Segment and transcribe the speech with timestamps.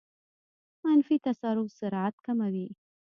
[0.83, 2.67] منفي تسارع سرعت کموي.